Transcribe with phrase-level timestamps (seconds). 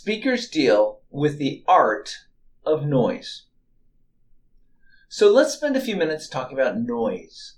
[0.00, 2.20] speakers deal with the art
[2.64, 3.42] of noise.
[5.10, 7.56] So let's spend a few minutes talking about noise.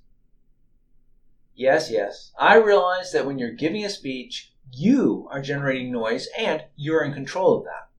[1.55, 6.65] Yes, yes, I realize that when you're giving a speech, you are generating noise and
[6.75, 7.91] you're in control of that.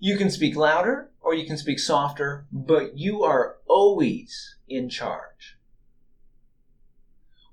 [0.00, 5.56] You can speak louder or you can speak softer, but you are always in charge.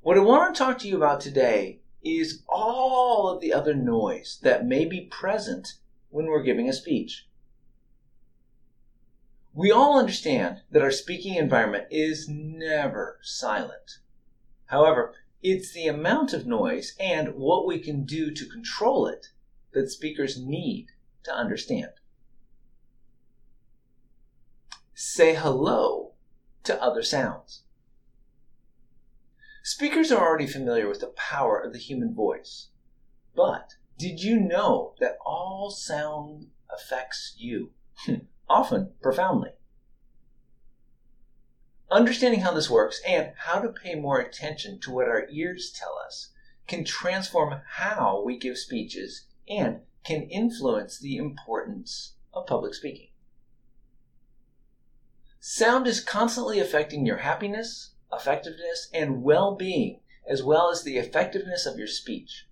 [0.01, 1.81] What I want to talk to you about today
[2.15, 5.73] is all of the other noise that may be present
[6.09, 7.27] when we're giving a speech.
[9.53, 13.97] We all understand that our speaking environment is never silent.
[14.67, 19.27] However, it's the amount of noise and what we can do to control it
[19.73, 20.87] that speakers need
[21.23, 21.91] to understand.
[24.93, 26.13] Say hello
[26.63, 27.63] to other sounds.
[29.67, 32.69] Speakers are already familiar with the power of the human voice.
[33.35, 37.73] But did you know that all sound affects you?
[37.97, 38.27] Hmm.
[38.47, 39.49] Often profoundly.
[41.91, 45.99] Understanding how this works and how to pay more attention to what our ears tell
[45.99, 46.31] us
[46.65, 53.09] can transform how we give speeches and can influence the importance of public speaking.
[55.41, 61.65] Sound is constantly affecting your happiness, effectiveness, and well being, as well as the effectiveness
[61.65, 62.47] of your speech.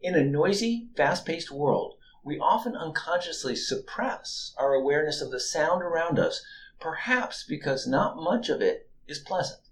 [0.00, 5.82] In a noisy, fast paced world, we often unconsciously suppress our awareness of the sound
[5.82, 6.44] around us,
[6.80, 9.62] perhaps because not much of it is pleasant.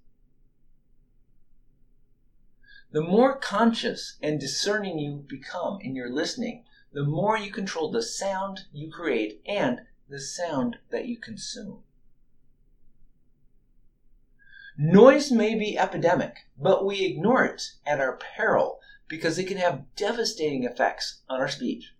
[2.90, 8.02] The more conscious and discerning you become in your listening, the more you control the
[8.02, 11.83] sound you create and the sound that you consume.
[14.76, 19.84] Noise may be epidemic, but we ignore it at our peril because it can have
[19.94, 21.94] devastating effects on our speech.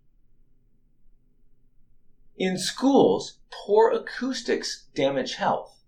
[2.37, 5.85] In schools, poor acoustics damage health.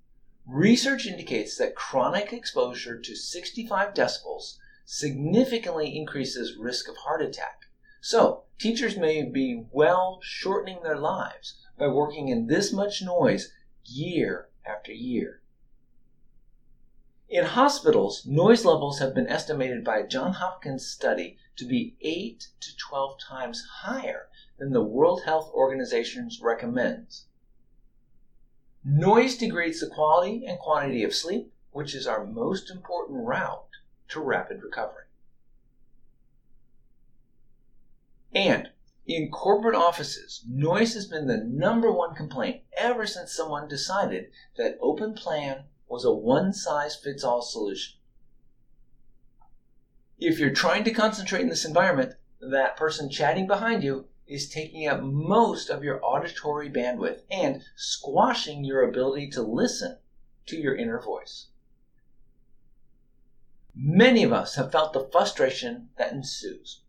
[0.46, 7.62] Research indicates that chronic exposure to 65 decibels significantly increases risk of heart attack.
[8.00, 13.52] So, teachers may be well shortening their lives by working in this much noise
[13.84, 15.42] year after year.
[17.28, 22.48] In hospitals, noise levels have been estimated by a Johns Hopkins study to be 8
[22.60, 24.28] to 12 times higher
[24.58, 27.26] than the World Health Organization recommends.
[28.84, 33.70] Noise degrades the quality and quantity of sleep, which is our most important route
[34.10, 35.06] to rapid recovery.
[38.32, 38.70] And
[39.04, 44.78] in corporate offices, noise has been the number one complaint ever since someone decided that
[44.80, 47.98] open plan was a one size fits all solution.
[50.18, 54.88] If you're trying to concentrate in this environment, that person chatting behind you is taking
[54.88, 59.98] up most of your auditory bandwidth and squashing your ability to listen
[60.46, 61.48] to your inner voice.
[63.74, 66.80] Many of us have felt the frustration that ensues.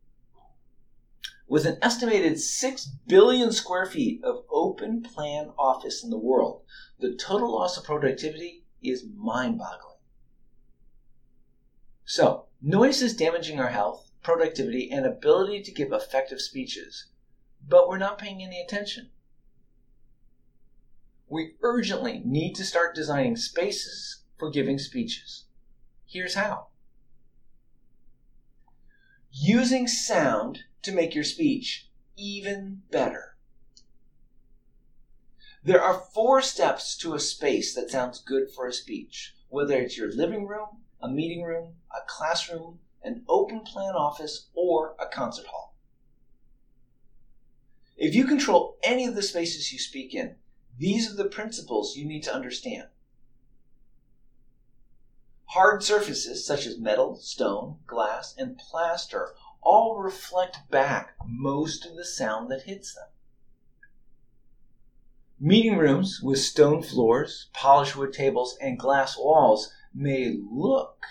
[1.48, 6.64] With an estimated 6 billion square feet of open plan office in the world,
[7.00, 9.98] the total loss of productivity is mind boggling.
[12.06, 17.08] So, noise is damaging our health, productivity, and ability to give effective speeches,
[17.68, 19.10] but we're not paying any attention.
[21.30, 25.46] We urgently need to start designing spaces for giving speeches.
[26.06, 26.68] Here's how
[29.40, 33.37] using sound to make your speech even better.
[35.64, 39.98] There are four steps to a space that sounds good for a speech, whether it's
[39.98, 45.48] your living room, a meeting room, a classroom, an open plan office, or a concert
[45.48, 45.76] hall.
[47.96, 50.36] If you control any of the spaces you speak in,
[50.78, 52.90] these are the principles you need to understand.
[55.46, 62.06] Hard surfaces such as metal, stone, glass, and plaster all reflect back most of the
[62.06, 63.08] sound that hits them.
[65.40, 71.06] Meeting rooms with stone floors, polished wood tables, and glass walls may look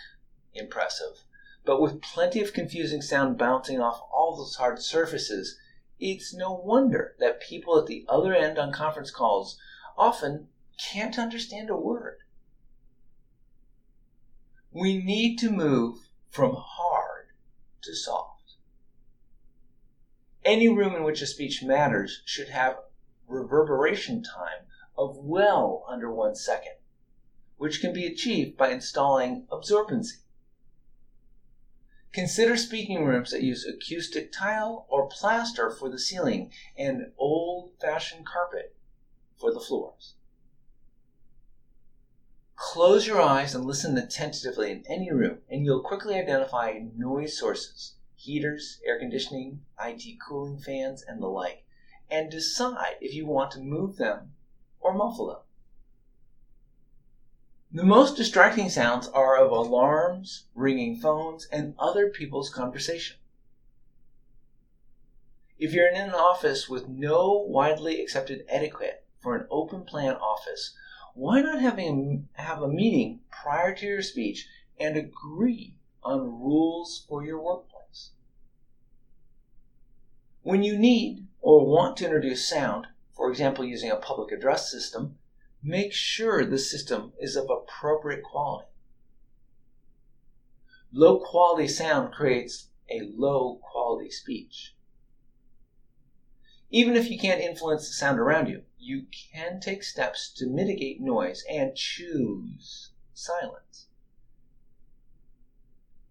[0.52, 1.22] impressive,
[1.64, 5.56] but with plenty of confusing sound bouncing off all those hard surfaces,
[6.00, 9.60] it's no wonder that people at the other end on conference calls
[9.96, 12.18] often can't understand a word.
[14.72, 17.28] We need to move from hard
[17.82, 18.56] to soft.
[20.44, 22.78] Any room in which a speech matters should have
[23.28, 26.76] reverberation time of well under one second,
[27.56, 30.20] which can be achieved by installing absorbency.
[32.12, 38.24] Consider speaking rooms that use acoustic tile or plaster for the ceiling and old fashioned
[38.24, 38.74] carpet
[39.38, 40.14] for the floors.
[42.54, 47.96] Close your eyes and listen attentively in any room, and you'll quickly identify noise sources
[48.26, 51.65] heaters, air conditioning, IT cooling fans, and the like,
[52.10, 54.32] and decide if you want to move them
[54.80, 55.38] or muffle them.
[57.72, 63.16] The most distracting sounds are of alarms, ringing phones, and other people's conversation.
[65.58, 70.74] If you're in an office with no widely accepted etiquette for an open plan office,
[71.14, 74.46] why not a, have a meeting prior to your speech
[74.78, 77.75] and agree on rules for your workplace?
[80.46, 85.18] When you need or want to introduce sound, for example using a public address system,
[85.60, 88.68] make sure the system is of appropriate quality.
[90.92, 94.76] Low quality sound creates a low quality speech.
[96.70, 101.00] Even if you can't influence the sound around you, you can take steps to mitigate
[101.00, 103.88] noise and choose silence.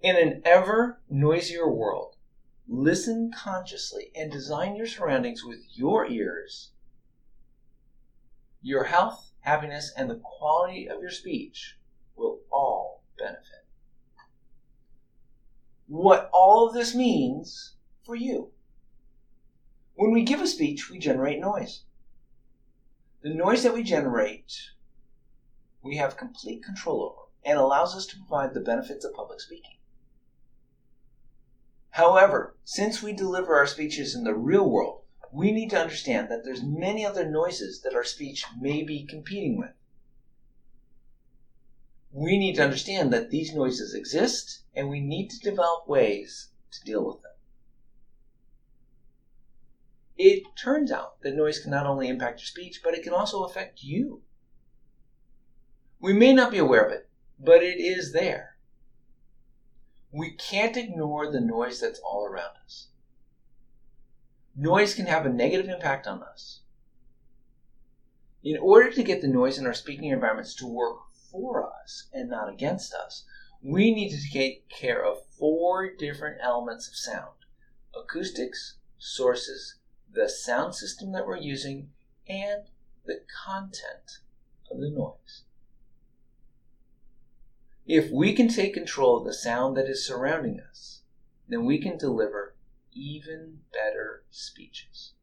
[0.02, 2.18] In an ever noisier world,
[2.68, 6.72] listen consciously and design your surroundings with your ears.
[8.62, 11.78] Your health happiness, and the quality of your speech
[12.16, 13.66] will all benefit.
[15.88, 18.50] What all of this means for you.
[19.94, 21.84] When we give a speech, we generate noise.
[23.22, 24.72] The noise that we generate,
[25.84, 29.78] we have complete control over and allows us to provide the benefits of public speaking.
[31.96, 36.44] However, since we deliver our speeches in the real world, we need to understand that
[36.44, 39.72] there's many other noises that our speech may be competing with.
[42.12, 46.84] We need to understand that these noises exist and we need to develop ways to
[46.84, 47.32] deal with them.
[50.18, 53.46] It turns out that noise can not only impact your speech, but it can also
[53.46, 54.22] affect you.
[56.02, 57.08] We may not be aware of it,
[57.40, 58.55] but it is there.
[60.16, 62.88] We can't ignore the noise that's all around us
[64.56, 66.62] noise can have a negative impact on us.
[68.44, 70.98] In order to get the noise in our speaking environments to work
[71.32, 73.26] for us and not against us,
[73.62, 77.32] we need to take care of four different elements of sound
[77.98, 79.76] acoustics, sources,
[80.12, 81.90] the sound system that we're using,
[82.28, 82.66] and
[83.06, 84.20] the content
[84.70, 85.45] of the noise.
[87.86, 91.02] If we can take control of the sound that is surrounding us,
[91.48, 92.56] then we can deliver
[92.92, 95.15] even better speeches.